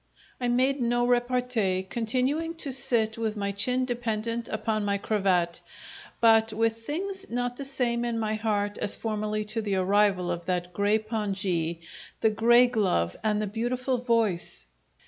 I 0.39 0.47
made 0.47 0.81
no 0.81 1.05
repartee, 1.05 1.83
continuing 1.83 2.55
to 2.55 2.73
sit 2.73 3.19
with 3.19 3.37
my 3.37 3.51
chin 3.51 3.85
dependent 3.85 4.49
upon 4.49 4.83
my 4.83 4.97
cravat, 4.97 5.61
but 6.19 6.51
with 6.51 6.87
things 6.87 7.29
not 7.29 7.55
the 7.55 7.65
same 7.65 8.03
in 8.03 8.17
my 8.17 8.33
heart 8.33 8.79
as 8.79 8.95
formerly 8.95 9.45
to 9.45 9.61
the 9.61 9.75
arrival 9.75 10.31
of 10.31 10.47
that 10.47 10.73
grey 10.73 10.97
pongee, 10.97 11.81
the 12.19 12.31
grey 12.31 12.65
glove, 12.65 13.15
and 13.23 13.39
the 13.43 13.45
beautiful 13.45 13.99
voice. 13.99 14.65